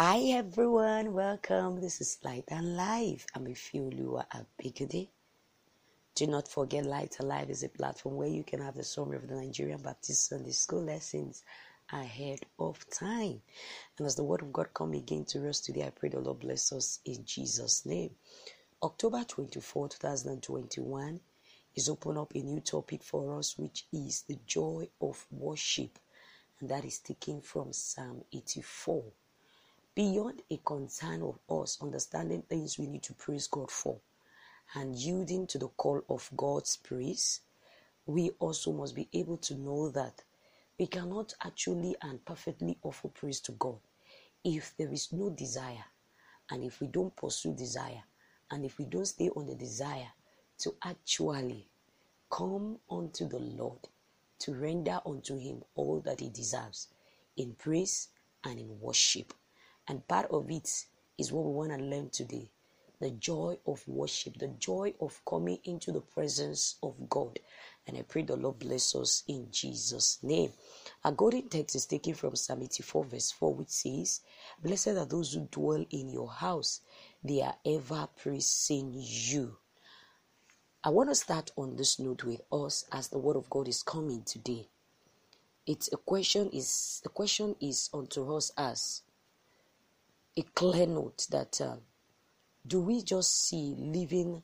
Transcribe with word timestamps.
Hi 0.00 0.20
everyone, 0.30 1.12
welcome. 1.12 1.80
This 1.80 2.00
is 2.00 2.20
Light 2.22 2.44
and 2.46 2.76
Life. 2.76 3.26
I'm 3.34 3.48
a 3.48 3.54
few 3.54 3.90
Ifiolua 3.90 4.26
Abigide. 4.30 5.08
Do 6.14 6.28
not 6.28 6.46
forget 6.46 6.86
Light 6.86 7.16
and 7.18 7.28
Life 7.28 7.50
is 7.50 7.64
a 7.64 7.68
platform 7.68 8.14
where 8.14 8.28
you 8.28 8.44
can 8.44 8.60
have 8.60 8.76
the 8.76 8.84
summary 8.84 9.16
of 9.16 9.26
the 9.26 9.34
Nigerian 9.34 9.82
Baptist 9.82 10.28
Sunday 10.28 10.52
School 10.52 10.84
lessons 10.84 11.42
ahead 11.90 12.38
of 12.60 12.88
time. 12.90 13.42
And 13.98 14.06
as 14.06 14.14
the 14.14 14.22
word 14.22 14.42
of 14.42 14.52
God 14.52 14.72
come 14.72 14.92
again 14.92 15.24
to 15.30 15.48
us 15.48 15.58
today, 15.58 15.82
I 15.86 15.90
pray 15.90 16.10
the 16.10 16.20
Lord 16.20 16.38
bless 16.38 16.72
us 16.72 17.00
in 17.04 17.24
Jesus' 17.24 17.84
name. 17.84 18.12
October 18.80 19.24
24, 19.24 19.88
2021 19.88 21.18
is 21.74 21.88
open 21.88 22.18
up 22.18 22.36
a 22.36 22.38
new 22.38 22.60
topic 22.60 23.02
for 23.02 23.36
us, 23.36 23.58
which 23.58 23.84
is 23.92 24.22
the 24.28 24.38
joy 24.46 24.88
of 25.00 25.26
worship. 25.32 25.98
And 26.60 26.68
that 26.68 26.84
is 26.84 27.00
taken 27.00 27.40
from 27.40 27.72
Psalm 27.72 28.22
84 28.32 29.02
beyond 29.98 30.40
a 30.48 30.56
concern 30.58 31.22
of 31.22 31.40
us 31.50 31.76
understanding 31.82 32.40
things 32.42 32.78
we 32.78 32.86
need 32.86 33.02
to 33.02 33.12
praise 33.14 33.48
God 33.48 33.68
for 33.68 33.98
and 34.76 34.94
yielding 34.94 35.44
to 35.48 35.58
the 35.58 35.66
call 35.66 36.00
of 36.08 36.30
God's 36.36 36.76
praise, 36.76 37.40
we 38.06 38.30
also 38.38 38.72
must 38.72 38.94
be 38.94 39.08
able 39.12 39.38
to 39.38 39.56
know 39.56 39.90
that 39.90 40.22
we 40.78 40.86
cannot 40.86 41.34
actually 41.44 41.96
and 42.00 42.24
perfectly 42.24 42.78
offer 42.84 43.08
praise 43.08 43.40
to 43.40 43.52
God 43.58 43.80
if 44.44 44.72
there 44.78 44.92
is 44.92 45.12
no 45.12 45.30
desire 45.30 45.86
and 46.48 46.62
if 46.62 46.80
we 46.80 46.86
don't 46.86 47.16
pursue 47.16 47.52
desire 47.52 48.04
and 48.52 48.64
if 48.64 48.78
we 48.78 48.84
don't 48.84 49.04
stay 49.04 49.30
on 49.30 49.46
the 49.46 49.56
desire 49.56 50.12
to 50.58 50.76
actually 50.84 51.66
come 52.30 52.78
unto 52.88 53.26
the 53.26 53.40
Lord 53.40 53.80
to 54.38 54.54
render 54.54 55.00
unto 55.04 55.36
Him 55.36 55.64
all 55.74 56.00
that 56.02 56.20
He 56.20 56.28
deserves 56.30 56.86
in 57.36 57.56
praise 57.58 58.10
and 58.44 58.60
in 58.60 58.78
worship. 58.80 59.34
And 59.88 60.06
part 60.06 60.30
of 60.30 60.50
it 60.50 60.86
is 61.16 61.32
what 61.32 61.44
we 61.44 61.52
want 61.52 61.72
to 61.72 61.84
learn 61.84 62.10
today 62.10 62.50
the 63.00 63.10
joy 63.10 63.56
of 63.66 63.86
worship, 63.86 64.36
the 64.38 64.48
joy 64.48 64.92
of 65.00 65.20
coming 65.24 65.58
into 65.64 65.92
the 65.92 66.00
presence 66.00 66.76
of 66.82 67.08
God. 67.08 67.38
And 67.86 67.96
I 67.96 68.02
pray 68.02 68.22
the 68.22 68.36
Lord 68.36 68.58
bless 68.58 68.94
us 68.96 69.22
in 69.28 69.48
Jesus' 69.50 70.18
name. 70.22 70.52
Our 71.04 71.12
golden 71.12 71.48
text 71.48 71.76
is 71.76 71.86
taken 71.86 72.14
from 72.14 72.34
Psalm 72.34 72.62
84, 72.62 73.04
verse 73.04 73.30
4, 73.30 73.54
which 73.54 73.68
says, 73.68 74.20
Blessed 74.62 74.88
are 74.88 75.06
those 75.06 75.32
who 75.32 75.46
dwell 75.50 75.84
in 75.90 76.10
your 76.10 76.28
house, 76.28 76.80
they 77.22 77.40
are 77.40 77.54
ever 77.64 78.08
praising 78.20 78.92
you. 78.94 79.56
I 80.82 80.90
want 80.90 81.08
to 81.10 81.14
start 81.14 81.52
on 81.56 81.76
this 81.76 81.98
note 81.98 82.24
with 82.24 82.40
us 82.52 82.84
as 82.92 83.08
the 83.08 83.18
word 83.18 83.36
of 83.36 83.48
God 83.48 83.68
is 83.68 83.82
coming 83.82 84.22
today. 84.22 84.68
It's 85.66 85.92
a 85.92 85.96
question 85.96 86.50
is 86.50 87.00
the 87.02 87.10
question 87.10 87.54
is 87.60 87.90
unto 87.92 88.34
us 88.34 88.52
as 88.56 89.02
a 90.38 90.42
clear 90.54 90.86
note 90.86 91.26
that 91.32 91.60
uh, 91.60 91.74
do 92.64 92.80
we 92.80 93.02
just 93.02 93.48
see 93.48 93.74
leaving, 93.76 94.40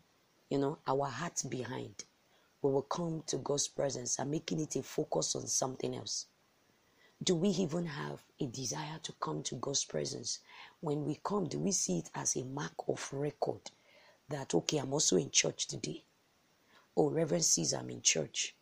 you 0.50 0.58
know, 0.58 0.76
our 0.88 1.06
hearts 1.06 1.44
behind 1.44 2.02
we 2.62 2.72
will 2.72 2.82
come 2.82 3.22
to 3.28 3.36
God's 3.36 3.68
presence 3.68 4.18
and 4.18 4.28
making 4.28 4.58
it 4.58 4.74
a 4.74 4.82
focus 4.82 5.36
on 5.36 5.46
something 5.46 5.94
else? 5.94 6.26
Do 7.22 7.36
we 7.36 7.50
even 7.50 7.86
have 7.86 8.24
a 8.40 8.46
desire 8.46 8.98
to 9.04 9.12
come 9.20 9.44
to 9.44 9.54
God's 9.54 9.84
presence? 9.84 10.40
When 10.80 11.04
we 11.04 11.20
come, 11.22 11.46
do 11.46 11.60
we 11.60 11.70
see 11.70 11.98
it 11.98 12.10
as 12.16 12.34
a 12.34 12.42
mark 12.42 12.74
of 12.88 13.08
record 13.12 13.70
that, 14.28 14.52
okay, 14.52 14.78
I'm 14.78 14.92
also 14.92 15.16
in 15.16 15.30
church 15.30 15.68
today? 15.68 16.02
Oh, 16.96 17.08
Reverend 17.08 17.44
sees 17.44 17.72
I'm 17.72 17.90
in 17.90 18.02
church. 18.02 18.56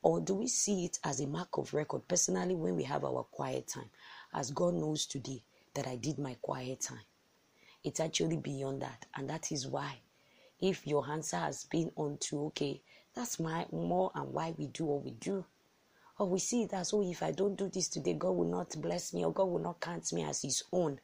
Or 0.00 0.20
do 0.20 0.34
we 0.34 0.46
see 0.46 0.84
it 0.84 1.00
as 1.02 1.18
a 1.18 1.26
mark 1.26 1.58
of 1.58 1.74
record 1.74 2.06
personally 2.06 2.54
when 2.54 2.76
we 2.76 2.84
have 2.84 3.04
our 3.04 3.24
quiet 3.24 3.66
time? 3.66 3.90
As 4.32 4.52
God 4.52 4.74
knows 4.74 5.06
today, 5.06 5.42
that 5.78 5.86
I 5.86 5.94
did 5.94 6.18
my 6.18 6.36
quiet 6.42 6.80
time. 6.80 7.06
It's 7.84 8.00
actually 8.00 8.36
beyond 8.36 8.82
that. 8.82 9.06
And 9.14 9.30
that 9.30 9.52
is 9.52 9.68
why, 9.68 10.00
if 10.60 10.84
your 10.88 11.08
answer 11.08 11.36
has 11.36 11.66
been 11.66 11.92
on 11.94 12.06
onto, 12.06 12.46
okay, 12.46 12.82
that's 13.14 13.38
my 13.38 13.64
more 13.70 14.10
and 14.16 14.32
why 14.32 14.54
we 14.58 14.66
do 14.66 14.86
what 14.86 15.04
we 15.04 15.12
do. 15.12 15.44
Or 16.18 16.28
we 16.28 16.40
see 16.40 16.64
it 16.64 16.72
as, 16.74 16.92
oh, 16.92 17.08
if 17.08 17.22
I 17.22 17.30
don't 17.30 17.56
do 17.56 17.68
this 17.68 17.86
today, 17.88 18.14
God 18.14 18.32
will 18.32 18.50
not 18.50 18.74
bless 18.82 19.14
me 19.14 19.24
or 19.24 19.32
God 19.32 19.44
will 19.44 19.60
not 19.60 19.80
count 19.80 20.12
me 20.12 20.24
as 20.24 20.42
His 20.42 20.64
own. 20.72 20.98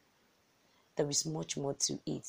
There 0.97 1.09
is 1.09 1.25
much 1.25 1.57
more 1.57 1.75
to 1.75 2.01
it. 2.05 2.27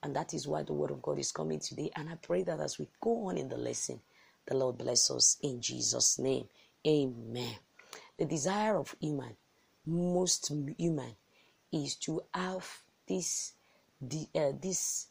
And 0.00 0.14
that 0.14 0.32
is 0.32 0.46
why 0.46 0.62
the 0.62 0.72
Word 0.72 0.92
of 0.92 1.02
God 1.02 1.18
is 1.18 1.32
coming 1.32 1.58
today. 1.58 1.90
And 1.96 2.08
I 2.08 2.14
pray 2.14 2.44
that 2.44 2.60
as 2.60 2.78
we 2.78 2.86
go 3.00 3.26
on 3.26 3.36
in 3.36 3.48
the 3.48 3.56
lesson, 3.56 4.00
the 4.46 4.56
Lord 4.56 4.78
bless 4.78 5.10
us 5.10 5.38
in 5.42 5.60
Jesus' 5.60 6.20
name. 6.20 6.46
Amen. 6.86 7.56
The 8.16 8.26
desire 8.26 8.76
of 8.76 8.94
human, 9.00 9.36
most 9.84 10.52
human, 10.78 11.16
is 11.72 11.96
to 11.96 12.22
have 12.34 12.66
this 13.06 13.52
the, 14.00 14.26
uh, 14.34 14.52
this 14.60 15.08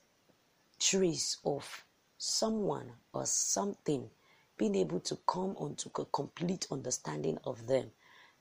trace 0.80 1.38
of 1.46 1.84
someone 2.18 2.92
or 3.14 3.26
something 3.26 4.10
being 4.58 4.76
able 4.76 5.00
to 5.00 5.18
come 5.28 5.56
onto 5.58 5.90
a 5.98 6.06
complete 6.06 6.68
understanding 6.72 7.38
of 7.46 7.68
them. 7.68 7.92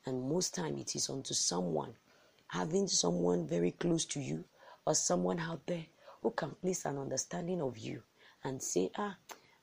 And 0.06 0.28
most 0.28 0.54
time 0.54 0.78
it 0.78 0.96
is 0.96 1.10
onto 1.10 1.34
someone 1.34 1.94
having 2.48 2.88
someone 2.88 3.46
very 3.46 3.72
close 3.72 4.04
to 4.06 4.20
you 4.20 4.44
or 4.86 4.94
someone 4.94 5.38
out 5.38 5.60
there 5.66 5.84
who 6.22 6.30
can 6.30 6.50
place 6.50 6.84
an 6.86 6.98
understanding 6.98 7.60
of 7.60 7.76
you 7.78 8.02
and 8.42 8.62
say 8.62 8.90
ah 8.96 9.16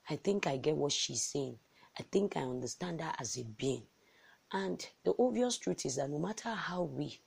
i 0.08 0.16
think 0.16 0.46
i 0.46 0.56
get 0.56 0.76
what 0.76 0.92
she's 0.92 1.22
saying. 1.22 1.58
I 1.98 2.04
think 2.04 2.36
i 2.36 2.42
understand 2.42 3.00
her 3.00 3.12
as 3.18 3.36
a 3.38 3.44
being. 3.44 3.82
And 4.52 4.86
the 5.04 5.14
obvious 5.18 5.58
truth 5.58 5.84
is 5.84 5.96
that 5.96 6.10
no 6.10 6.18
matter 6.18 6.50
how 6.50 6.82
we 6.82 7.18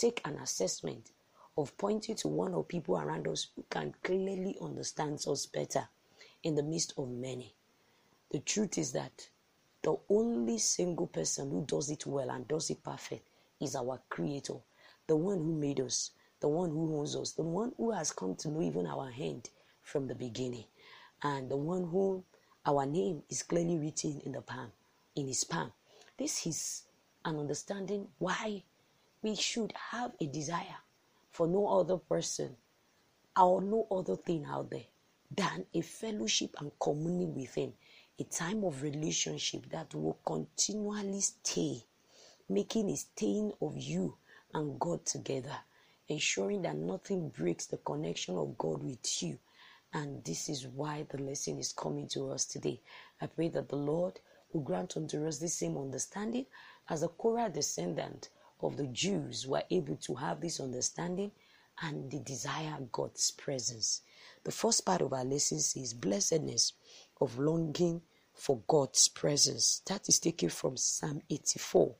take 0.00 0.26
an 0.26 0.38
assessment 0.38 1.10
of 1.58 1.76
pointing 1.76 2.16
to 2.16 2.28
one 2.28 2.54
or 2.54 2.64
people 2.64 2.96
around 2.96 3.28
us 3.28 3.48
who 3.54 3.64
can 3.68 3.94
clearly 4.02 4.56
understand 4.62 5.22
us 5.28 5.44
better 5.44 5.86
in 6.42 6.54
the 6.54 6.62
midst 6.62 6.94
of 6.96 7.10
many. 7.10 7.54
The 8.30 8.40
truth 8.40 8.78
is 8.78 8.92
that 8.92 9.28
the 9.82 9.96
only 10.08 10.56
single 10.56 11.06
person 11.06 11.50
who 11.50 11.66
does 11.66 11.90
it 11.90 12.06
well 12.06 12.30
and 12.30 12.48
does 12.48 12.70
it 12.70 12.82
perfect 12.82 13.28
is 13.60 13.76
our 13.76 14.00
Creator, 14.08 14.54
the 15.06 15.16
one 15.16 15.38
who 15.38 15.52
made 15.54 15.80
us, 15.80 16.12
the 16.40 16.48
one 16.48 16.70
who 16.70 16.98
owns 16.98 17.14
us, 17.14 17.32
the 17.32 17.42
one 17.42 17.72
who 17.76 17.90
has 17.90 18.10
come 18.10 18.34
to 18.36 18.48
know 18.48 18.62
even 18.62 18.86
our 18.86 19.10
hand 19.10 19.50
from 19.82 20.06
the 20.06 20.14
beginning, 20.14 20.64
and 21.22 21.50
the 21.50 21.56
one 21.56 21.84
who 21.84 22.24
our 22.64 22.86
name 22.86 23.22
is 23.28 23.42
clearly 23.42 23.76
written 23.76 24.22
in 24.24 24.32
the 24.32 24.40
palm, 24.40 24.72
in 25.16 25.26
His 25.26 25.44
palm. 25.44 25.72
This 26.16 26.46
is 26.46 26.84
an 27.24 27.38
understanding 27.38 28.08
why 28.18 28.62
we 29.22 29.34
should 29.34 29.72
have 29.90 30.12
a 30.20 30.26
desire 30.26 30.78
for 31.30 31.46
no 31.46 31.66
other 31.66 31.98
person 31.98 32.56
or 33.38 33.60
no 33.60 33.86
other 33.90 34.16
thing 34.16 34.44
out 34.46 34.70
there 34.70 34.86
than 35.36 35.64
a 35.74 35.80
fellowship 35.80 36.56
and 36.58 36.72
communion 36.80 37.34
with 37.34 37.54
Him, 37.54 37.72
a 38.18 38.24
time 38.24 38.64
of 38.64 38.82
relationship 38.82 39.70
that 39.70 39.94
will 39.94 40.18
continually 40.24 41.20
stay, 41.20 41.84
making 42.48 42.90
a 42.90 42.96
stain 42.96 43.52
of 43.60 43.76
you 43.76 44.16
and 44.54 44.78
God 44.80 45.04
together, 45.06 45.56
ensuring 46.08 46.62
that 46.62 46.76
nothing 46.76 47.28
breaks 47.28 47.66
the 47.66 47.76
connection 47.78 48.36
of 48.36 48.58
God 48.58 48.82
with 48.82 49.22
you. 49.22 49.38
And 49.92 50.24
this 50.24 50.48
is 50.48 50.66
why 50.66 51.06
the 51.08 51.18
lesson 51.18 51.58
is 51.58 51.72
coming 51.72 52.08
to 52.08 52.30
us 52.30 52.44
today. 52.44 52.80
I 53.20 53.26
pray 53.26 53.48
that 53.50 53.68
the 53.68 53.76
Lord 53.76 54.20
will 54.52 54.62
grant 54.62 54.96
unto 54.96 55.26
us 55.26 55.38
the 55.38 55.48
same 55.48 55.76
understanding 55.76 56.46
as 56.88 57.02
a 57.02 57.08
Korah 57.08 57.50
descendant 57.50 58.28
of 58.62 58.76
the 58.76 58.86
Jews 58.86 59.46
were 59.46 59.62
able 59.70 59.96
to 59.96 60.14
have 60.14 60.40
this 60.40 60.60
understanding 60.60 61.32
and 61.82 62.10
they 62.10 62.18
desire 62.18 62.78
God's 62.92 63.30
presence. 63.30 64.02
The 64.44 64.52
first 64.52 64.84
part 64.84 65.00
of 65.02 65.12
our 65.12 65.24
lesson 65.24 65.58
is 65.58 65.94
blessedness 65.94 66.72
of 67.20 67.38
longing 67.38 68.02
for 68.34 68.60
God's 68.66 69.08
presence. 69.08 69.82
That 69.86 70.08
is 70.08 70.18
taken 70.18 70.48
from 70.48 70.76
Psalm 70.76 71.22
84, 71.30 71.94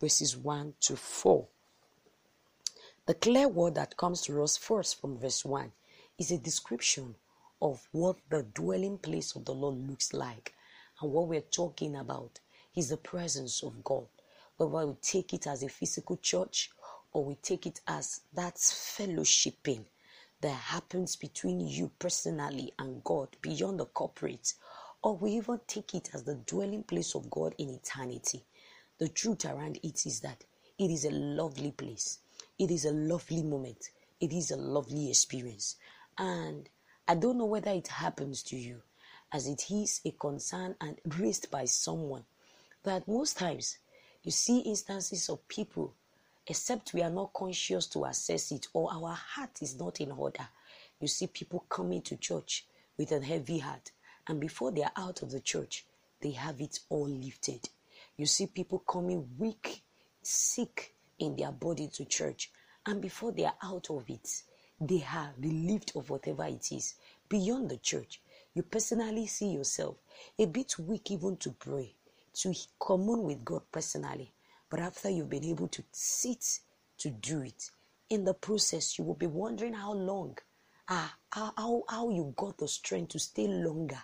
verses 0.00 0.36
1 0.36 0.74
to 0.80 0.96
4. 0.96 1.46
The 3.06 3.14
clear 3.14 3.48
word 3.48 3.74
that 3.76 3.96
comes 3.96 4.22
to 4.22 4.42
us 4.42 4.56
first 4.56 5.00
from 5.00 5.18
verse 5.18 5.44
1 5.44 5.72
is 6.18 6.30
a 6.30 6.38
description 6.38 7.14
of 7.62 7.86
what 7.92 8.16
the 8.28 8.42
dwelling 8.42 8.98
place 8.98 9.34
of 9.36 9.44
the 9.44 9.54
Lord 9.54 9.88
looks 9.88 10.12
like. 10.12 10.54
And 11.00 11.12
what 11.12 11.28
we're 11.28 11.40
talking 11.40 11.96
about 11.96 12.40
is 12.74 12.88
the 12.88 12.96
presence 12.96 13.62
of 13.62 13.84
God 13.84 14.06
whether 14.56 14.86
we 14.86 14.94
take 15.02 15.34
it 15.34 15.46
as 15.46 15.62
a 15.62 15.68
physical 15.68 16.16
church 16.16 16.70
or 17.12 17.24
we 17.24 17.34
take 17.36 17.66
it 17.66 17.80
as 17.86 18.20
that's 18.34 18.72
fellowshipping 18.98 19.84
that 20.40 20.48
happens 20.48 21.16
between 21.16 21.60
you 21.60 21.90
personally 21.98 22.72
and 22.78 23.02
God 23.02 23.28
beyond 23.40 23.80
the 23.80 23.86
corporate, 23.86 24.52
or 25.02 25.16
we 25.16 25.32
even 25.32 25.60
take 25.66 25.94
it 25.94 26.10
as 26.14 26.24
the 26.24 26.34
dwelling 26.34 26.82
place 26.82 27.14
of 27.14 27.30
God 27.30 27.54
in 27.58 27.70
eternity. 27.70 28.44
The 28.98 29.08
truth 29.08 29.44
around 29.44 29.78
it 29.82 30.06
is 30.06 30.20
that 30.20 30.44
it 30.78 30.90
is 30.90 31.04
a 31.04 31.10
lovely 31.10 31.70
place, 31.70 32.18
it 32.58 32.70
is 32.70 32.84
a 32.84 32.92
lovely 32.92 33.42
moment, 33.42 33.90
it 34.20 34.32
is 34.32 34.50
a 34.50 34.56
lovely 34.56 35.08
experience. 35.08 35.76
And 36.18 36.68
I 37.08 37.14
don't 37.14 37.38
know 37.38 37.46
whether 37.46 37.70
it 37.70 37.88
happens 37.88 38.42
to 38.44 38.56
you 38.56 38.82
as 39.32 39.46
it 39.46 39.70
is 39.70 40.00
a 40.04 40.10
concern 40.12 40.76
and 40.80 41.00
raised 41.18 41.50
by 41.50 41.64
someone 41.64 42.24
that 42.84 43.08
most 43.08 43.38
times 43.38 43.78
you 44.26 44.32
see 44.32 44.58
instances 44.58 45.28
of 45.28 45.46
people 45.46 45.94
except 46.48 46.92
we 46.92 47.00
are 47.00 47.10
not 47.10 47.32
conscious 47.32 47.86
to 47.86 48.04
assess 48.06 48.50
it 48.50 48.66
or 48.72 48.92
our 48.92 49.12
heart 49.12 49.62
is 49.62 49.78
not 49.78 50.00
in 50.00 50.10
order. 50.10 50.48
You 51.00 51.06
see 51.06 51.28
people 51.28 51.64
coming 51.68 52.02
to 52.02 52.16
church 52.16 52.66
with 52.98 53.12
a 53.12 53.24
heavy 53.24 53.58
heart, 53.58 53.92
and 54.26 54.40
before 54.40 54.72
they 54.72 54.82
are 54.82 54.90
out 54.96 55.22
of 55.22 55.30
the 55.30 55.38
church, 55.38 55.86
they 56.20 56.32
have 56.32 56.60
it 56.60 56.80
all 56.88 57.08
lifted. 57.08 57.68
You 58.16 58.26
see 58.26 58.48
people 58.48 58.80
coming 58.80 59.28
weak, 59.38 59.82
sick 60.22 60.92
in 61.20 61.36
their 61.36 61.52
body 61.52 61.86
to 61.94 62.04
church, 62.04 62.50
and 62.84 63.00
before 63.00 63.30
they 63.30 63.44
are 63.44 63.56
out 63.62 63.90
of 63.90 64.10
it, 64.10 64.42
they 64.80 65.04
are 65.14 65.30
relieved 65.38 65.92
of 65.94 66.10
whatever 66.10 66.46
it 66.46 66.72
is. 66.72 66.94
Beyond 67.28 67.70
the 67.70 67.76
church, 67.76 68.20
you 68.54 68.62
personally 68.62 69.26
see 69.26 69.50
yourself 69.52 69.96
a 70.36 70.46
bit 70.46 70.80
weak 70.80 71.12
even 71.12 71.36
to 71.36 71.50
pray, 71.50 71.94
to 72.40 72.54
commune 72.78 73.22
with 73.22 73.44
God 73.44 73.62
personally. 73.70 74.32
But 74.68 74.80
after 74.80 75.08
you've 75.10 75.30
been 75.30 75.44
able 75.44 75.68
to 75.68 75.82
sit 75.92 76.60
to 76.98 77.10
do 77.10 77.42
it, 77.42 77.70
in 78.08 78.24
the 78.24 78.34
process, 78.34 78.98
you 78.98 79.04
will 79.04 79.14
be 79.14 79.26
wondering 79.26 79.74
how 79.74 79.92
long, 79.92 80.38
ah, 80.88 81.16
how, 81.30 81.82
how 81.88 82.10
you 82.10 82.32
got 82.36 82.58
the 82.58 82.68
strength 82.68 83.10
to 83.10 83.18
stay 83.18 83.48
longer 83.48 83.98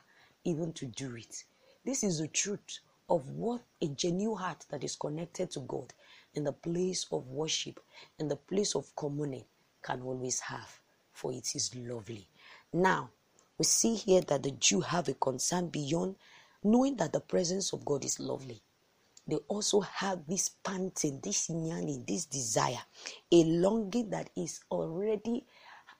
even 0.45 0.73
to 0.73 0.87
do 0.87 1.17
it. 1.17 1.45
This 1.85 2.03
is 2.03 2.19
the 2.19 2.29
truth 2.29 2.81
of 3.09 3.29
what 3.31 3.63
a 3.81 3.89
genuine 3.89 4.39
heart 4.39 4.65
that 4.71 4.83
is 4.83 4.97
connected 4.97 5.51
to 5.53 5.61
God 5.61 5.93
in 6.35 6.45
the 6.45 6.53
place 6.53 7.07
of 7.13 7.29
worship, 7.29 7.81
in 8.19 8.29
the 8.29 8.37
place 8.37 8.75
of 8.75 8.95
communing, 8.97 9.45
can 9.83 10.01
always 10.03 10.41
have, 10.41 10.81
for 11.13 11.33
it 11.33 11.55
is 11.55 11.75
lovely. 11.77 12.27
Now, 12.73 13.11
we 13.59 13.65
see 13.65 13.95
here 13.95 14.23
that 14.23 14.43
the 14.43 14.53
Jew 14.53 14.81
have 14.81 15.09
a 15.09 15.15
concern 15.15 15.69
beyond 15.69 16.17
knowing 16.65 16.97
that 16.97 17.13
the 17.13 17.21
presence 17.21 17.73
of 17.73 17.85
God 17.85 18.05
is 18.05 18.21
lovely. 18.21 18.63
They 19.27 19.37
also 19.49 19.81
have 19.81 20.27
this 20.27 20.51
panting, 20.65 21.21
this 21.23 21.49
yearning, 21.49 22.05
this 22.07 22.27
desire, 22.27 22.83
a 23.31 23.45
longing 23.45 24.11
that 24.11 24.31
is 24.37 24.61
already 24.71 25.45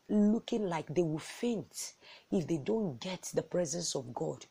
looking 0.09 0.69
like 0.69 0.93
they 0.93 1.03
will 1.03 1.19
faint 1.19 1.95
if 2.31 2.47
they 2.47 2.59
don't 2.59 3.01
get 3.01 3.31
the 3.35 3.43
presence 3.43 3.95
of 3.95 4.13
God 4.13 4.45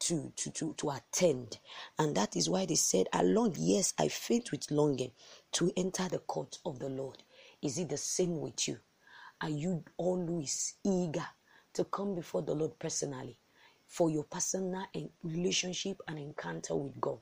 to, 0.00 0.32
to, 0.36 0.50
to, 0.50 0.74
to 0.74 0.90
attend. 0.90 1.58
And 1.98 2.14
that 2.16 2.36
is 2.36 2.48
why 2.48 2.66
they 2.66 2.74
said, 2.76 3.08
Along, 3.12 3.54
yes, 3.58 3.94
I 3.98 4.08
faint 4.08 4.52
with 4.52 4.70
longing 4.70 5.12
to 5.52 5.72
enter 5.76 6.08
the 6.08 6.18
court 6.20 6.58
of 6.64 6.78
the 6.78 6.88
Lord. 6.88 7.22
Is 7.62 7.78
it 7.78 7.88
the 7.88 7.96
same 7.96 8.40
with 8.40 8.68
you? 8.68 8.78
Are 9.40 9.50
you 9.50 9.82
always 9.96 10.74
eager 10.84 11.26
to 11.74 11.84
come 11.84 12.14
before 12.14 12.42
the 12.42 12.54
Lord 12.54 12.78
personally 12.78 13.38
for 13.88 14.10
your 14.10 14.24
personal 14.24 14.86
relationship 15.22 16.00
and 16.06 16.18
encounter 16.18 16.76
with 16.76 17.00
God? 17.00 17.18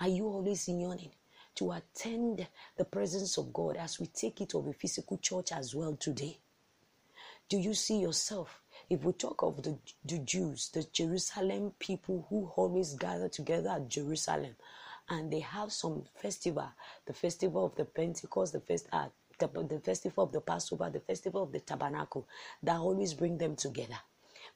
Are 0.00 0.08
you 0.08 0.26
always 0.26 0.68
yearning 0.68 1.12
to 1.54 1.72
attend 1.72 2.46
the 2.76 2.84
presence 2.84 3.38
of 3.38 3.52
God 3.52 3.76
as 3.76 3.98
we 4.00 4.06
take 4.06 4.40
it 4.40 4.54
of 4.54 4.66
a 4.66 4.72
physical 4.72 5.18
church 5.18 5.52
as 5.52 5.74
well 5.74 5.96
today? 5.96 6.38
Do 7.48 7.58
you 7.58 7.74
see 7.74 7.98
yourself 8.00 8.62
if 8.88 9.04
we 9.04 9.12
talk 9.12 9.42
of 9.42 9.62
the, 9.62 9.78
the 10.04 10.18
Jews, 10.18 10.70
the 10.72 10.84
Jerusalem 10.92 11.72
people 11.78 12.26
who 12.28 12.50
always 12.56 12.94
gather 12.94 13.28
together 13.28 13.70
at 13.70 13.88
Jerusalem, 13.88 14.56
and 15.08 15.32
they 15.32 15.40
have 15.40 15.72
some 15.72 16.04
festival, 16.14 16.70
the 17.06 17.12
festival 17.12 17.66
of 17.66 17.74
the 17.74 17.84
Pentecost, 17.84 18.52
the 18.52 18.60
first 18.60 18.88
uh, 18.92 19.08
the, 19.38 19.48
the 19.68 19.80
festival 19.80 20.24
of 20.24 20.32
the 20.32 20.40
Passover, 20.40 20.90
the 20.90 21.00
festival 21.00 21.42
of 21.42 21.52
the 21.52 21.60
Tabernacle, 21.60 22.28
that 22.62 22.76
always 22.76 23.14
bring 23.14 23.38
them 23.38 23.56
together. 23.56 23.98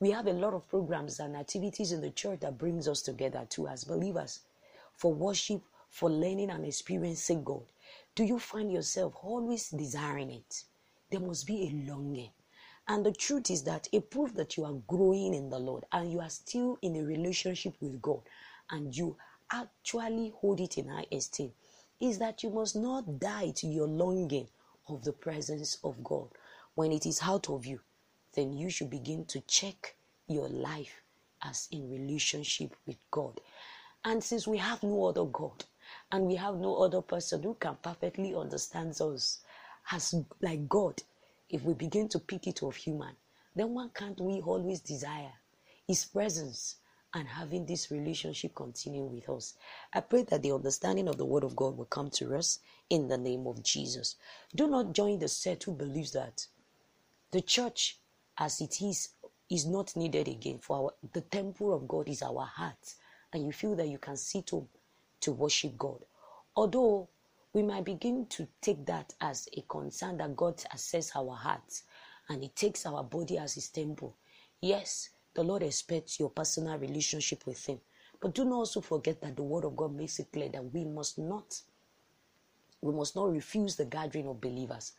We 0.00 0.10
have 0.10 0.26
a 0.26 0.32
lot 0.32 0.54
of 0.54 0.68
programs 0.68 1.20
and 1.20 1.36
activities 1.36 1.92
in 1.92 2.00
the 2.00 2.10
church 2.10 2.40
that 2.40 2.58
brings 2.58 2.88
us 2.88 3.02
together 3.02 3.46
too 3.48 3.68
as 3.68 3.84
believers 3.84 4.40
for 4.94 5.12
worship, 5.12 5.62
for 5.90 6.10
learning 6.10 6.50
and 6.50 6.64
experiencing 6.64 7.44
God. 7.44 7.62
Do 8.14 8.24
you 8.24 8.38
find 8.38 8.72
yourself 8.72 9.14
always 9.22 9.70
desiring 9.70 10.30
it? 10.30 10.64
There 11.10 11.20
must 11.20 11.46
be 11.46 11.68
a 11.68 11.90
longing. 11.92 12.30
And 12.88 13.06
the 13.06 13.12
truth 13.12 13.50
is 13.50 13.62
that 13.64 13.88
a 13.92 14.00
proof 14.00 14.34
that 14.34 14.56
you 14.56 14.64
are 14.64 14.74
growing 14.86 15.32
in 15.32 15.48
the 15.48 15.58
Lord 15.58 15.84
and 15.92 16.12
you 16.12 16.20
are 16.20 16.30
still 16.30 16.78
in 16.82 16.96
a 16.96 17.04
relationship 17.04 17.74
with 17.80 18.02
God 18.02 18.20
and 18.70 18.94
you 18.94 19.16
actually 19.50 20.32
hold 20.40 20.60
it 20.60 20.76
in 20.76 20.88
high 20.88 21.06
esteem 21.12 21.52
is 22.00 22.18
that 22.18 22.42
you 22.42 22.50
must 22.50 22.76
not 22.76 23.18
die 23.18 23.50
to 23.56 23.66
your 23.66 23.86
longing 23.86 24.48
of 24.88 25.04
the 25.04 25.12
presence 25.12 25.78
of 25.82 26.02
God. 26.04 26.28
When 26.74 26.92
it 26.92 27.06
is 27.06 27.20
out 27.22 27.48
of 27.48 27.64
you, 27.64 27.80
then 28.34 28.52
you 28.52 28.70
should 28.70 28.90
begin 28.90 29.24
to 29.26 29.40
check 29.42 29.94
your 30.26 30.48
life 30.48 31.02
as 31.42 31.68
in 31.70 31.90
relationship 31.90 32.74
with 32.86 32.96
God. 33.10 33.40
And 34.04 34.22
since 34.22 34.46
we 34.46 34.58
have 34.58 34.82
no 34.82 35.06
other 35.06 35.24
God 35.24 35.64
and 36.12 36.24
we 36.24 36.34
have 36.36 36.56
no 36.56 36.76
other 36.76 37.02
person 37.02 37.42
who 37.42 37.54
can 37.54 37.76
perfectly 37.82 38.34
understand 38.34 39.00
us 39.00 39.40
as 39.90 40.14
like 40.40 40.68
God, 40.68 41.02
if 41.48 41.62
we 41.62 41.74
begin 41.74 42.08
to 42.08 42.18
pick 42.18 42.46
it 42.46 42.62
of 42.62 42.74
human, 42.76 43.14
then 43.54 43.74
why 43.74 43.88
can't 43.94 44.20
we 44.20 44.40
always 44.40 44.80
desire 44.80 45.32
His 45.86 46.04
presence 46.04 46.76
and 47.14 47.28
having 47.28 47.64
this 47.64 47.90
relationship 47.90 48.54
continue 48.54 49.04
with 49.04 49.28
us? 49.28 49.54
I 49.92 50.00
pray 50.00 50.22
that 50.24 50.42
the 50.42 50.52
understanding 50.52 51.08
of 51.08 51.16
the 51.16 51.24
Word 51.24 51.44
of 51.44 51.54
God 51.54 51.76
will 51.76 51.84
come 51.84 52.10
to 52.10 52.34
us 52.34 52.58
in 52.90 53.08
the 53.08 53.18
name 53.18 53.46
of 53.46 53.62
Jesus. 53.62 54.16
Do 54.54 54.66
not 54.66 54.92
join 54.92 55.18
the 55.18 55.28
set 55.28 55.62
who 55.62 55.72
believes 55.72 56.12
that 56.12 56.46
the 57.30 57.40
church 57.40 57.98
as 58.38 58.60
it 58.60 58.80
is 58.82 59.10
is 59.50 59.66
not 59.66 59.94
needed 59.94 60.26
again 60.26 60.58
for 60.58 60.76
our, 60.76 60.92
the 61.12 61.20
temple 61.20 61.74
of 61.74 61.86
God 61.86 62.08
is 62.08 62.22
our 62.22 62.44
heart 62.44 62.94
and 63.32 63.44
you 63.44 63.52
feel 63.52 63.76
that 63.76 63.88
you 63.88 63.98
can 63.98 64.16
sit 64.16 64.50
home 64.50 64.68
to 65.20 65.32
worship 65.32 65.76
God. 65.76 65.98
Although 66.56 67.08
we 67.52 67.62
might 67.62 67.84
begin 67.84 68.26
to 68.26 68.46
take 68.60 68.84
that 68.86 69.14
as 69.20 69.48
a 69.56 69.60
concern 69.62 70.16
that 70.18 70.36
God 70.36 70.62
assess 70.72 71.14
our 71.14 71.34
hearts 71.34 71.84
and 72.28 72.42
He 72.42 72.48
takes 72.48 72.86
our 72.86 73.02
body 73.04 73.38
as 73.38 73.54
His 73.54 73.68
temple. 73.68 74.16
Yes, 74.60 75.10
the 75.34 75.42
Lord 75.42 75.62
expects 75.62 76.18
your 76.18 76.30
personal 76.30 76.78
relationship 76.78 77.46
with 77.46 77.64
Him. 77.66 77.80
But 78.20 78.34
do 78.34 78.44
not 78.44 78.54
also 78.56 78.80
forget 78.80 79.20
that 79.20 79.36
the 79.36 79.42
Word 79.42 79.64
of 79.64 79.76
God 79.76 79.94
makes 79.94 80.18
it 80.18 80.32
clear 80.32 80.48
that 80.48 80.72
we 80.72 80.84
must 80.84 81.18
not 81.18 81.60
we 82.80 82.92
must 82.92 83.16
not 83.16 83.32
refuse 83.32 83.76
the 83.76 83.86
gathering 83.86 84.28
of 84.28 84.42
believers 84.42 84.92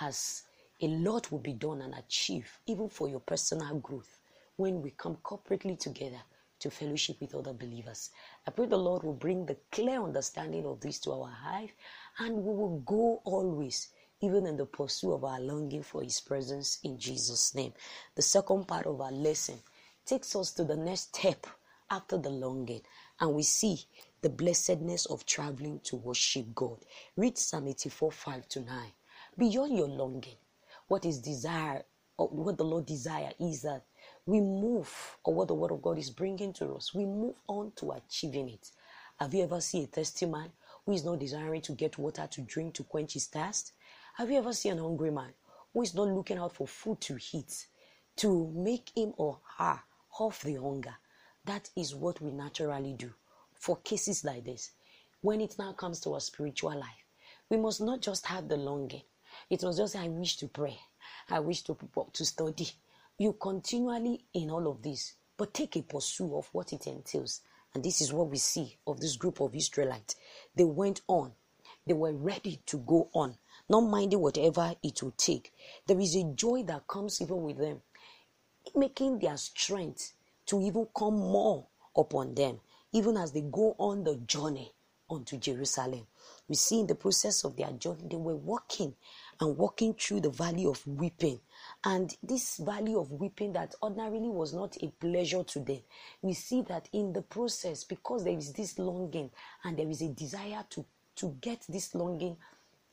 as 0.00 0.44
a 0.82 0.88
lot 0.88 1.30
will 1.30 1.38
be 1.38 1.52
done 1.52 1.80
and 1.80 1.94
achieved 1.94 2.48
even 2.66 2.88
for 2.88 3.08
your 3.08 3.20
personal 3.20 3.76
growth 3.76 4.18
when 4.56 4.82
we 4.82 4.90
come 4.90 5.16
corporately 5.22 5.78
together 5.78 6.20
to 6.58 6.70
fellowship 6.70 7.20
with 7.20 7.34
other 7.34 7.52
believers. 7.52 8.10
I 8.46 8.50
pray 8.50 8.66
the 8.66 8.76
Lord 8.76 9.02
will 9.04 9.14
bring 9.14 9.46
the 9.46 9.56
clear 9.70 10.02
understanding 10.02 10.66
of 10.66 10.80
this 10.80 10.98
to 11.00 11.12
our 11.12 11.32
life 11.44 11.72
and 12.18 12.36
we 12.36 12.54
will 12.54 12.80
go 12.80 13.20
always, 13.24 13.88
even 14.20 14.46
in 14.46 14.56
the 14.56 14.66
pursuit 14.66 15.14
of 15.14 15.24
our 15.24 15.40
longing 15.40 15.82
for 15.82 16.02
His 16.02 16.20
presence 16.20 16.78
in 16.82 16.98
Jesus' 16.98 17.54
name. 17.54 17.72
The 18.16 18.22
second 18.22 18.66
part 18.66 18.86
of 18.86 19.00
our 19.00 19.12
lesson 19.12 19.58
takes 20.04 20.34
us 20.36 20.52
to 20.52 20.64
the 20.64 20.76
next 20.76 21.16
step 21.16 21.46
after 21.90 22.16
the 22.16 22.30
longing, 22.30 22.80
and 23.20 23.34
we 23.34 23.42
see 23.42 23.84
the 24.22 24.30
blessedness 24.30 25.06
of 25.06 25.26
traveling 25.26 25.80
to 25.84 25.96
worship 25.96 26.46
God. 26.54 26.78
Read 27.16 27.36
Psalm 27.38 27.68
84 27.68 28.10
5 28.12 28.48
to 28.48 28.60
9. 28.60 28.92
Beyond 29.38 29.76
your 29.76 29.88
longing, 29.88 30.36
what 30.88 31.04
is 31.04 31.18
desire, 31.18 31.82
or 32.16 32.28
what 32.28 32.56
the 32.56 32.64
Lord 32.64 32.86
desire 32.86 33.32
is 33.40 33.62
that 33.62 33.84
we 34.26 34.40
move, 34.40 35.16
or 35.24 35.34
what 35.34 35.48
the 35.48 35.54
Word 35.54 35.72
of 35.72 35.82
God 35.82 35.98
is 35.98 36.10
bringing 36.10 36.52
to 36.54 36.74
us, 36.74 36.94
we 36.94 37.04
move 37.04 37.34
on 37.48 37.72
to 37.76 37.92
achieving 37.92 38.48
it. 38.48 38.70
Have 39.18 39.34
you 39.34 39.44
ever 39.44 39.60
seen 39.60 39.84
a 39.84 39.86
thirsty 39.86 40.26
man 40.26 40.50
who 40.84 40.92
is 40.92 41.04
not 41.04 41.18
desiring 41.20 41.60
to 41.62 41.72
get 41.72 41.98
water 41.98 42.26
to 42.30 42.40
drink 42.42 42.74
to 42.74 42.84
quench 42.84 43.14
his 43.14 43.26
thirst? 43.26 43.72
Have 44.14 44.30
you 44.30 44.38
ever 44.38 44.52
seen 44.52 44.72
an 44.72 44.78
hungry 44.78 45.10
man 45.10 45.32
who 45.72 45.82
is 45.82 45.94
not 45.94 46.08
looking 46.08 46.38
out 46.38 46.54
for 46.54 46.66
food 46.66 47.00
to 47.02 47.18
eat 47.32 47.66
to 48.16 48.52
make 48.54 48.90
him 48.96 49.14
or 49.16 49.38
her 49.58 49.80
off 50.18 50.42
the 50.42 50.56
hunger? 50.56 50.94
That 51.44 51.70
is 51.76 51.94
what 51.94 52.20
we 52.20 52.30
naturally 52.30 52.94
do 52.94 53.10
for 53.54 53.76
cases 53.76 54.24
like 54.24 54.44
this. 54.44 54.72
When 55.20 55.40
it 55.40 55.56
now 55.58 55.72
comes 55.72 56.00
to 56.00 56.14
our 56.14 56.20
spiritual 56.20 56.74
life, 56.74 57.06
we 57.48 57.56
must 57.56 57.80
not 57.80 58.00
just 58.00 58.26
have 58.26 58.48
the 58.48 58.56
longing. 58.56 59.02
It 59.50 59.62
was 59.62 59.76
just 59.76 59.96
I 59.96 60.08
wish 60.08 60.36
to 60.38 60.48
pray. 60.48 60.78
I 61.28 61.40
wish 61.40 61.62
to, 61.62 61.76
to 62.12 62.24
study. 62.24 62.68
You 63.18 63.34
continually 63.34 64.24
in 64.34 64.50
all 64.50 64.68
of 64.68 64.82
this, 64.82 65.14
but 65.36 65.54
take 65.54 65.76
a 65.76 65.82
pursuit 65.82 66.32
of 66.36 66.48
what 66.52 66.72
it 66.72 66.86
entails. 66.86 67.40
And 67.74 67.82
this 67.82 68.00
is 68.00 68.12
what 68.12 68.28
we 68.28 68.38
see 68.38 68.76
of 68.86 69.00
this 69.00 69.16
group 69.16 69.40
of 69.40 69.54
Israelites. 69.54 70.16
They 70.54 70.64
went 70.64 71.00
on, 71.08 71.32
they 71.86 71.94
were 71.94 72.12
ready 72.12 72.60
to 72.66 72.78
go 72.78 73.08
on, 73.14 73.36
not 73.68 73.82
minding 73.82 74.20
whatever 74.20 74.74
it 74.82 75.02
would 75.02 75.16
take. 75.18 75.52
There 75.86 76.00
is 76.00 76.14
a 76.16 76.24
joy 76.34 76.64
that 76.64 76.86
comes 76.86 77.20
even 77.20 77.42
with 77.42 77.58
them, 77.58 77.82
making 78.74 79.18
their 79.20 79.36
strength 79.36 80.14
to 80.46 80.60
even 80.60 80.86
come 80.96 81.16
more 81.16 81.66
upon 81.96 82.34
them, 82.34 82.60
even 82.92 83.16
as 83.16 83.32
they 83.32 83.42
go 83.42 83.74
on 83.78 84.04
the 84.04 84.16
journey 84.16 84.72
unto 85.10 85.38
Jerusalem. 85.38 86.06
We 86.48 86.56
see 86.56 86.80
in 86.80 86.86
the 86.86 86.94
process 86.94 87.44
of 87.44 87.56
their 87.56 87.70
journey, 87.72 88.04
they 88.10 88.16
were 88.16 88.36
walking 88.36 88.94
and 89.42 89.56
walking 89.56 89.92
through 89.94 90.20
the 90.20 90.30
valley 90.30 90.64
of 90.66 90.86
weeping. 90.86 91.40
And 91.82 92.16
this 92.22 92.58
valley 92.58 92.94
of 92.94 93.10
weeping 93.10 93.52
that 93.54 93.74
ordinarily 93.82 94.28
was 94.28 94.54
not 94.54 94.76
a 94.80 94.86
pleasure 95.00 95.42
to 95.42 95.58
them, 95.58 95.80
we 96.22 96.32
see 96.32 96.62
that 96.62 96.88
in 96.92 97.12
the 97.12 97.22
process, 97.22 97.82
because 97.82 98.22
there 98.22 98.38
is 98.38 98.52
this 98.52 98.78
longing 98.78 99.30
and 99.64 99.76
there 99.76 99.88
is 99.88 100.00
a 100.00 100.08
desire 100.10 100.64
to, 100.70 100.84
to 101.16 101.36
get 101.40 101.66
this 101.68 101.92
longing 101.92 102.36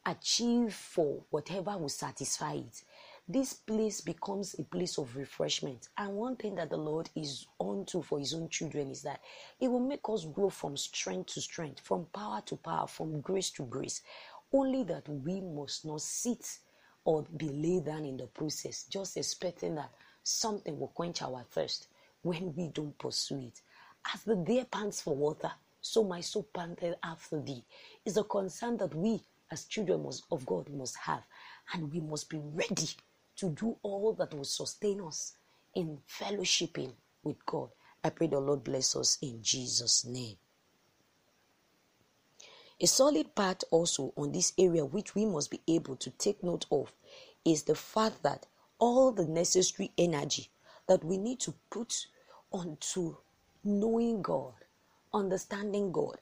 achieve 0.07 0.73
for 0.73 1.21
whatever 1.29 1.77
will 1.77 1.87
satisfy 1.87 2.53
it 2.53 2.83
this 3.31 3.53
place 3.53 4.01
becomes 4.01 4.55
a 4.57 4.63
place 4.63 4.97
of 4.97 5.15
refreshment. 5.15 5.89
And 5.95 6.15
one 6.15 6.35
thing 6.35 6.55
that 6.55 6.71
the 6.71 6.77
Lord 6.77 7.11
is 7.15 7.45
onto 7.59 8.01
for 8.01 8.17
His 8.17 8.33
own 8.33 8.49
children 8.49 8.89
is 8.89 9.03
that 9.03 9.21
it 9.59 9.67
will 9.67 9.79
make 9.79 10.01
us 10.09 10.25
grow 10.25 10.49
from 10.49 10.75
strength 10.75 11.35
to 11.35 11.41
strength, 11.41 11.79
from 11.79 12.07
power 12.11 12.41
to 12.47 12.55
power, 12.55 12.87
from 12.87 13.21
grace 13.21 13.51
to 13.51 13.63
grace. 13.65 14.01
Only 14.51 14.83
that 14.83 15.07
we 15.07 15.41
must 15.41 15.85
not 15.85 16.01
sit 16.01 16.59
or 17.03 17.23
be 17.37 17.49
laid 17.49 17.85
down 17.85 18.05
in 18.05 18.17
the 18.17 18.27
process, 18.27 18.83
just 18.89 19.17
expecting 19.17 19.75
that 19.75 19.91
something 20.23 20.79
will 20.79 20.89
quench 20.89 21.21
our 21.21 21.43
thirst 21.51 21.87
when 22.21 22.53
we 22.55 22.67
don't 22.67 22.97
pursue 22.97 23.39
it. 23.39 23.61
As 24.13 24.23
the 24.23 24.35
deer 24.35 24.65
pants 24.65 25.01
for 25.01 25.15
water, 25.15 25.51
so 25.81 26.03
my 26.03 26.21
soul 26.21 26.47
panted 26.53 26.95
after 27.03 27.41
thee. 27.41 27.63
Is 28.05 28.17
a 28.17 28.23
concern 28.23 28.77
that 28.77 28.93
we, 28.93 29.21
as 29.51 29.65
children 29.65 30.05
of 30.31 30.45
God, 30.45 30.69
must 30.69 30.97
have, 30.97 31.23
and 31.73 31.91
we 31.91 31.99
must 31.99 32.29
be 32.29 32.39
ready 32.53 32.89
to 33.37 33.49
do 33.49 33.77
all 33.81 34.13
that 34.13 34.33
will 34.33 34.43
sustain 34.43 35.01
us 35.01 35.33
in 35.75 35.99
fellowshipping 36.07 36.93
with 37.23 37.45
God. 37.45 37.69
I 38.03 38.09
pray 38.09 38.27
the 38.27 38.39
Lord 38.39 38.63
bless 38.63 38.95
us 38.95 39.17
in 39.21 39.41
Jesus' 39.41 40.05
name. 40.05 40.37
A 42.81 42.87
solid 42.87 43.35
part 43.35 43.63
also 43.71 44.13
on 44.15 44.31
this 44.31 44.53
area, 44.57 44.85
which 44.85 45.13
we 45.13 45.25
must 45.25 45.51
be 45.51 45.59
able 45.67 45.97
to 45.97 46.09
take 46.11 46.41
note 46.41 46.65
of, 46.71 46.93
is 47.43 47.63
the 47.63 47.75
fact 47.75 48.23
that 48.23 48.45
all 48.79 49.11
the 49.11 49.25
necessary 49.25 49.91
energy 49.97 50.49
that 50.87 51.03
we 51.03 51.17
need 51.17 51.41
to 51.41 51.53
put 51.69 52.07
onto 52.51 53.17
knowing 53.63 54.21
God, 54.21 54.53
understanding 55.13 55.91
God, 55.91 56.17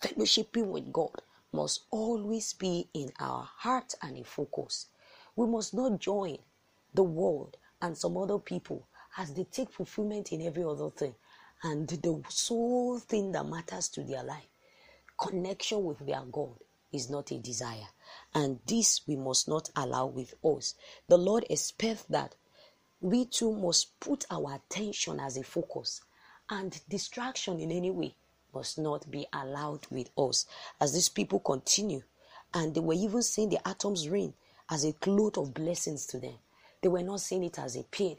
fellowshipping 0.00 0.66
with 0.68 0.90
God 0.92 1.20
must 1.52 1.82
always 1.90 2.54
be 2.54 2.88
in 2.94 3.12
our 3.20 3.48
heart 3.56 3.94
and 4.02 4.16
in 4.16 4.24
focus. 4.24 4.86
We 5.36 5.46
must 5.46 5.74
not 5.74 6.00
join 6.00 6.38
the 6.94 7.02
world 7.02 7.58
and 7.82 7.96
some 7.96 8.16
other 8.16 8.38
people 8.38 8.86
as 9.18 9.34
they 9.34 9.44
take 9.44 9.70
fulfillment 9.70 10.32
in 10.32 10.42
every 10.42 10.64
other 10.64 10.90
thing. 10.90 11.14
And 11.62 11.86
the 11.86 12.22
sole 12.28 12.98
thing 12.98 13.32
that 13.32 13.46
matters 13.46 13.88
to 13.88 14.02
their 14.02 14.22
life, 14.22 14.48
connection 15.18 15.84
with 15.84 15.98
their 15.98 16.22
God, 16.30 16.56
is 16.92 17.10
not 17.10 17.30
a 17.32 17.38
desire. 17.38 17.88
And 18.34 18.60
this 18.66 19.02
we 19.06 19.16
must 19.16 19.48
not 19.48 19.70
allow 19.76 20.06
with 20.06 20.34
us. 20.44 20.74
The 21.08 21.18
Lord 21.18 21.44
expects 21.50 22.04
that 22.04 22.34
we 23.00 23.26
too 23.26 23.52
must 23.52 23.98
put 24.00 24.24
our 24.30 24.54
attention 24.54 25.20
as 25.20 25.36
a 25.36 25.42
focus, 25.42 26.00
and 26.48 26.80
distraction 26.88 27.60
in 27.60 27.70
any 27.70 27.90
way 27.90 28.14
must 28.54 28.78
not 28.78 29.10
be 29.10 29.26
allowed 29.32 29.86
with 29.90 30.10
us. 30.16 30.46
As 30.80 30.94
these 30.94 31.08
people 31.08 31.40
continue, 31.40 32.02
and 32.54 32.74
they 32.74 32.80
were 32.80 32.94
even 32.94 33.22
seeing 33.22 33.50
the 33.50 33.66
atoms 33.68 34.08
rain 34.08 34.34
as 34.70 34.84
a 34.84 34.92
cloth 34.94 35.36
of 35.36 35.54
blessings 35.54 36.06
to 36.06 36.18
them. 36.18 36.34
They 36.80 36.88
were 36.88 37.02
not 37.02 37.20
seeing 37.20 37.44
it 37.44 37.58
as 37.58 37.76
a 37.76 37.82
pain. 37.82 38.16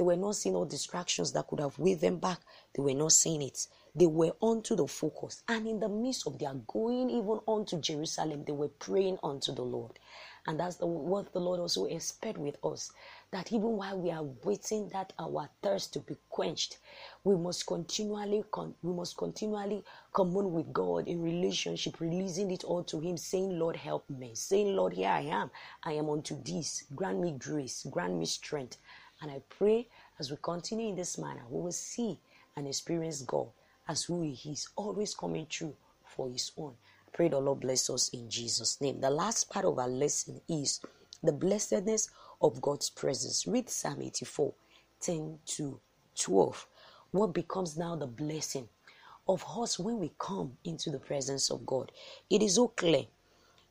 They 0.00 0.04
were 0.04 0.16
not 0.16 0.36
seeing 0.36 0.56
all 0.56 0.64
distractions 0.64 1.30
that 1.32 1.46
could 1.46 1.60
have 1.60 1.78
weighed 1.78 2.00
them 2.00 2.16
back. 2.16 2.40
They 2.74 2.82
were 2.82 2.94
not 2.94 3.12
seeing 3.12 3.42
it. 3.42 3.66
They 3.94 4.06
were 4.06 4.32
onto 4.40 4.74
the 4.74 4.86
focus. 4.86 5.42
And 5.46 5.66
in 5.66 5.78
the 5.78 5.90
midst 5.90 6.26
of 6.26 6.38
their 6.38 6.54
going 6.54 7.10
even 7.10 7.40
onto 7.46 7.78
Jerusalem, 7.78 8.44
they 8.46 8.52
were 8.54 8.68
praying 8.68 9.18
unto 9.22 9.52
the 9.52 9.60
Lord. 9.60 9.98
And 10.46 10.58
that's 10.58 10.76
the, 10.76 10.86
what 10.86 11.34
the 11.34 11.38
Lord 11.38 11.60
also 11.60 11.84
expects 11.84 12.38
with 12.38 12.56
us. 12.64 12.92
That 13.30 13.52
even 13.52 13.76
while 13.76 14.00
we 14.00 14.10
are 14.10 14.24
waiting 14.42 14.88
that 14.94 15.12
our 15.18 15.50
thirst 15.62 15.92
to 15.92 15.98
be 15.98 16.16
quenched, 16.30 16.78
we 17.22 17.36
must 17.36 17.66
continually 17.66 18.42
con- 18.50 18.74
we 18.82 18.94
must 18.94 19.18
continually 19.18 19.84
commune 20.14 20.50
with 20.54 20.72
God 20.72 21.08
in 21.08 21.20
relationship, 21.22 22.00
releasing 22.00 22.50
it 22.52 22.64
all 22.64 22.84
to 22.84 23.00
Him, 23.00 23.18
saying, 23.18 23.58
Lord, 23.58 23.76
help 23.76 24.08
me. 24.08 24.34
Saying, 24.34 24.74
Lord, 24.74 24.94
here 24.94 25.10
I 25.10 25.20
am. 25.24 25.50
I 25.84 25.92
am 25.92 26.08
unto 26.08 26.42
this. 26.42 26.84
Grant 26.96 27.20
me 27.20 27.32
grace, 27.32 27.86
grant 27.90 28.14
me 28.14 28.24
strength. 28.24 28.78
And 29.22 29.30
I 29.30 29.42
pray 29.48 29.88
as 30.18 30.30
we 30.30 30.36
continue 30.42 30.88
in 30.88 30.96
this 30.96 31.18
manner, 31.18 31.42
we 31.48 31.62
will 31.62 31.72
see 31.72 32.18
and 32.56 32.66
experience 32.66 33.22
God 33.22 33.48
as 33.88 34.04
who 34.04 34.22
He 34.22 34.52
is, 34.52 34.68
always 34.76 35.14
coming 35.14 35.46
through 35.50 35.74
for 36.04 36.28
His 36.28 36.52
own. 36.56 36.74
Pray 37.12 37.28
the 37.28 37.38
Lord 37.38 37.60
bless 37.60 37.90
us 37.90 38.08
in 38.10 38.30
Jesus' 38.30 38.80
name. 38.80 39.00
The 39.00 39.10
last 39.10 39.50
part 39.50 39.64
of 39.64 39.78
our 39.78 39.88
lesson 39.88 40.40
is 40.48 40.80
the 41.22 41.32
blessedness 41.32 42.08
of 42.40 42.60
God's 42.62 42.88
presence. 42.88 43.46
Read 43.46 43.68
Psalm 43.68 44.00
84 44.00 44.54
10 45.00 45.38
to 45.46 45.80
12. 46.18 46.66
What 47.10 47.34
becomes 47.34 47.76
now 47.76 47.96
the 47.96 48.06
blessing 48.06 48.68
of 49.26 49.44
us 49.58 49.78
when 49.78 49.98
we 49.98 50.12
come 50.18 50.56
into 50.64 50.90
the 50.90 50.98
presence 50.98 51.50
of 51.50 51.66
God? 51.66 51.90
It 52.28 52.42
is 52.42 52.54
so 52.54 52.68
clear. 52.68 53.04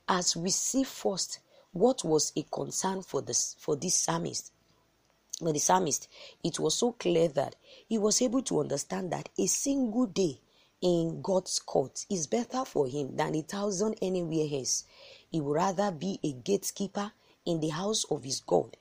As 0.08 0.36
we 0.36 0.50
see 0.50 0.84
first 0.84 1.40
what 1.72 2.04
was 2.04 2.34
a 2.36 2.44
concern 2.52 3.02
for 3.04 3.22
this 3.22 3.56
for 3.60 3.76
this 3.76 3.96
psalmist 3.96 4.52
for 5.40 5.54
the 5.54 5.60
psalmist, 5.60 6.08
it 6.44 6.60
was 6.60 6.78
so 6.78 6.92
clear 6.92 7.30
that 7.30 7.56
he 7.88 7.98
was 7.98 8.22
able 8.22 8.42
to 8.44 8.60
understand 8.60 9.12
that 9.12 9.30
a 9.38 9.48
single 9.48 10.06
day 10.06 10.40
in 10.82 11.22
God's 11.22 11.60
court 11.60 12.06
is 12.10 12.28
better 12.28 12.66
for 12.66 12.88
him 12.88 13.16
than 13.16 13.36
a 13.36 13.42
thousand 13.42 13.96
anywhere 14.02 14.48
else. 14.60 14.86
He 15.32 15.42
would 15.42 15.54
rather 15.54 15.92
be 15.92 16.20
a 16.24 16.34
gatekeeper 16.34 17.12
in 17.46 17.60
the 17.60 17.70
house 17.70 18.06
of 18.12 18.24
his 18.24 18.42
God 18.42 18.78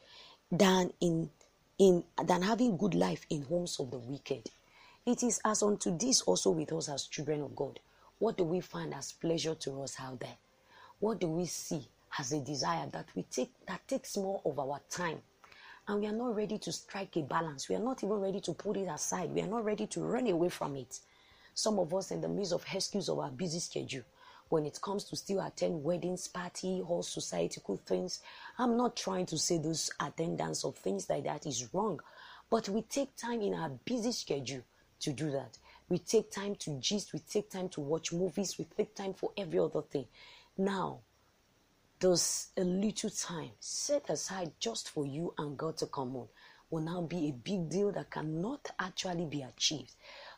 than 0.51 0.93
in 1.01 1.31
in 1.79 2.05
than 2.25 2.43
having 2.43 2.77
good 2.77 2.95
life 2.95 3.25
in 3.31 3.43
homes 3.43 3.79
of 3.79 3.91
the 3.91 3.99
wicked. 3.99 4.51
It 5.07 5.23
is 5.23 5.41
as 5.45 5.63
unto 5.63 5.97
this 5.97 6.23
also 6.23 6.51
with 6.51 6.73
us 6.73 6.89
as 6.89 7.07
children 7.07 7.41
of 7.43 7.55
God. 7.55 7.79
What 8.19 8.37
do 8.37 8.45
we 8.45 8.61
find 8.61 8.93
as 8.95 9.13
pleasure 9.13 9.55
to 9.55 9.83
us 9.83 9.97
out 10.01 10.21
there? 10.21 10.37
What 10.99 11.21
do 11.21 11.29
we 11.29 11.47
see 11.47 11.87
as 12.19 12.33
a 12.33 12.41
desire 12.41 12.89
that 12.93 13.07
we 13.15 13.23
take 13.23 13.53
that 13.67 13.87
takes 13.87 14.17
more 14.17 14.41
of 14.45 14.59
our 14.59 14.81
time? 14.91 15.23
And 15.89 16.01
we 16.01 16.07
are 16.07 16.13
not 16.13 16.37
ready 16.37 16.59
to 16.59 16.71
strike 16.71 17.17
a 17.17 17.23
balance. 17.23 17.71
We 17.71 17.75
are 17.75 17.81
not 17.81 18.05
even 18.05 18.21
ready 18.21 18.41
to 18.43 18.53
put 18.53 18.77
it 18.77 18.89
aside. 18.89 19.31
We 19.31 19.41
are 19.41 19.47
not 19.47 19.65
ready 19.65 19.87
to 19.87 20.03
run 20.03 20.27
away 20.29 20.51
from 20.51 20.77
it. 20.77 21.01
Some 21.55 21.79
of 21.79 21.95
us, 21.95 22.11
in 22.11 22.21
the 22.21 22.29
midst 22.29 22.53
of 22.53 22.65
excuse 22.71 23.09
of 23.09 23.19
our 23.19 23.31
busy 23.31 23.59
schedule, 23.59 24.05
when 24.51 24.67
it 24.67 24.79
comes 24.83 25.05
to 25.05 25.17
still 25.17 25.41
attend 25.41 25.83
weddings, 25.83 26.29
party, 26.29 26.83
or 26.87 27.03
societal 27.03 27.81
things, 27.87 28.21
I'm 28.59 28.77
not 28.77 28.97
trying 28.97 29.25
to 29.27 29.39
say 29.39 29.57
those 29.57 29.91
attendance 29.99 30.63
of 30.63 30.77
things 30.77 31.09
like 31.09 31.25
that 31.25 31.47
is 31.47 31.73
wrong, 31.73 32.01
but 32.51 32.69
we 32.69 32.83
take 32.83 33.17
time 33.17 33.41
in 33.41 33.55
our 33.55 33.71
busy 33.71 34.13
schedule 34.13 34.63
to 35.01 35.13
do 35.13 35.31
that. 35.31 35.57
We 35.89 35.99
take 35.99 36.31
time 36.31 36.55
to 36.57 36.79
gist, 36.81 37.15
we 37.15 37.21
take 37.21 37.51
time 37.51 37.71
to 37.71 37.81
watch 37.81 38.13
movies, 38.13 38.59
we 38.59 38.67
take 38.77 38.95
time 38.95 39.15
for 39.15 39.33
every 39.39 39.59
other 39.59 39.83
thing. 39.83 40.07
Now, 40.57 41.01
does 42.01 42.49
a 42.57 42.63
little 42.63 43.11
time 43.11 43.51
set 43.59 44.09
aside 44.09 44.53
just 44.61 44.91
for 44.91 45.05
you 45.05 45.35
and 45.39 45.57
God 45.57 45.77
to 45.79 45.87
come 45.87 46.15
on 46.17 46.29
will 46.71 46.83
now 46.83 47.01
be 47.03 47.29
a 47.29 47.33
big 47.33 47.69
deal 47.69 47.91
that 47.93 48.11
cannot 48.11 48.71
actually 48.79 49.25
be 49.25 49.43
achieved. 49.43 49.95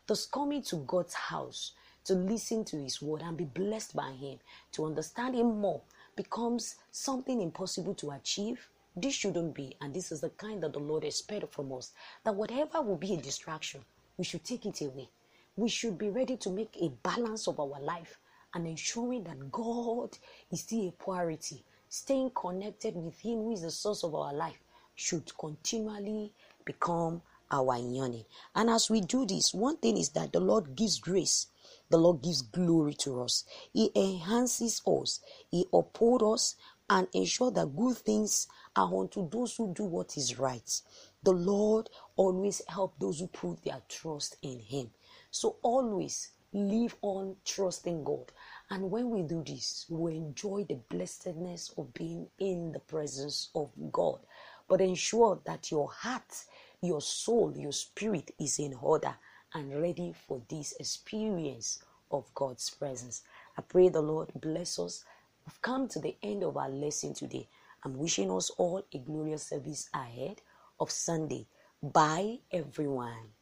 Thus, 0.06 0.26
coming 0.26 0.62
to 0.64 0.76
God's 0.76 1.14
house 1.14 1.72
to 2.04 2.14
listen 2.14 2.64
to 2.66 2.76
His 2.76 3.02
word 3.02 3.22
and 3.22 3.36
be 3.36 3.44
blessed 3.44 3.94
by 3.94 4.10
Him, 4.12 4.38
to 4.72 4.86
understand 4.86 5.34
Him 5.34 5.60
more, 5.60 5.82
becomes 6.16 6.76
something 6.90 7.40
impossible 7.40 7.94
to 7.94 8.12
achieve. 8.12 8.68
This 8.96 9.14
shouldn't 9.14 9.54
be, 9.54 9.76
and 9.80 9.92
this 9.92 10.12
is 10.12 10.20
the 10.20 10.30
kind 10.30 10.62
that 10.62 10.72
the 10.72 10.78
Lord 10.78 11.04
expects 11.04 11.54
from 11.54 11.72
us. 11.72 11.92
That 12.24 12.34
whatever 12.34 12.80
will 12.80 12.96
be 12.96 13.14
a 13.14 13.16
distraction, 13.16 13.82
we 14.16 14.24
should 14.24 14.44
take 14.44 14.66
it 14.66 14.80
away. 14.80 15.08
We 15.56 15.68
should 15.68 15.98
be 15.98 16.10
ready 16.10 16.36
to 16.38 16.50
make 16.50 16.76
a 16.80 16.88
balance 17.02 17.46
of 17.48 17.60
our 17.60 17.80
life 17.80 18.18
and 18.54 18.66
ensuring 18.66 19.24
that 19.24 19.52
God 19.52 20.16
is 20.50 20.60
still 20.60 20.88
a 20.88 20.92
priority. 20.92 21.64
Staying 21.88 22.30
connected 22.34 22.94
with 22.96 23.18
Him, 23.18 23.38
who 23.38 23.52
is 23.52 23.62
the 23.62 23.70
source 23.70 24.04
of 24.04 24.14
our 24.14 24.32
life, 24.32 24.58
should 24.94 25.36
continually 25.38 26.32
become 26.64 27.22
our 27.50 27.76
yearning. 27.78 28.24
And 28.54 28.70
as 28.70 28.90
we 28.90 29.00
do 29.00 29.26
this, 29.26 29.52
one 29.52 29.76
thing 29.78 29.96
is 29.96 30.10
that 30.10 30.32
the 30.32 30.40
Lord 30.40 30.76
gives 30.76 30.98
grace. 30.98 31.46
The 31.88 31.98
Lord 31.98 32.22
gives 32.22 32.42
glory 32.42 32.94
to 33.00 33.22
us. 33.22 33.44
He 33.72 33.90
enhances 33.94 34.80
us. 34.86 35.20
He 35.50 35.66
upholds 35.72 36.24
us 36.24 36.56
and 36.88 37.08
ensure 37.12 37.50
that 37.52 37.76
good 37.76 37.96
things 37.96 38.46
are 38.76 38.94
unto 38.94 39.28
those 39.28 39.56
who 39.56 39.72
do 39.74 39.84
what 39.84 40.16
is 40.16 40.38
right. 40.38 40.80
The 41.22 41.32
Lord 41.32 41.90
always 42.16 42.62
help 42.68 42.98
those 42.98 43.20
who 43.20 43.26
put 43.26 43.62
their 43.64 43.82
trust 43.88 44.36
in 44.42 44.60
Him. 44.60 44.90
So 45.30 45.56
always 45.62 46.30
live 46.52 46.96
on 47.02 47.36
trusting 47.44 48.04
God. 48.04 48.32
And 48.70 48.90
when 48.90 49.10
we 49.10 49.22
do 49.22 49.42
this, 49.46 49.86
we 49.88 50.16
enjoy 50.16 50.64
the 50.68 50.78
blessedness 50.88 51.72
of 51.76 51.92
being 51.94 52.28
in 52.38 52.72
the 52.72 52.80
presence 52.80 53.50
of 53.54 53.70
God. 53.92 54.20
But 54.68 54.80
ensure 54.80 55.40
that 55.44 55.70
your 55.70 55.90
heart 55.90 56.44
your 56.82 57.00
soul, 57.00 57.52
your 57.56 57.72
spirit 57.72 58.30
is 58.38 58.58
in 58.58 58.74
order 58.74 59.14
and 59.52 59.80
ready 59.80 60.14
for 60.26 60.40
this 60.48 60.72
experience 60.80 61.82
of 62.10 62.32
God's 62.34 62.70
presence. 62.70 63.22
I 63.56 63.62
pray 63.62 63.88
the 63.88 64.00
Lord 64.00 64.30
bless 64.34 64.78
us. 64.78 65.04
We've 65.46 65.60
come 65.60 65.88
to 65.88 65.98
the 65.98 66.16
end 66.22 66.42
of 66.42 66.56
our 66.56 66.70
lesson 66.70 67.14
today. 67.14 67.48
I'm 67.84 67.98
wishing 67.98 68.30
us 68.30 68.50
all 68.50 68.82
a 68.92 68.98
glorious 68.98 69.44
service 69.44 69.88
ahead 69.92 70.40
of 70.78 70.90
Sunday. 70.90 71.46
Bye, 71.82 72.38
everyone. 72.50 73.39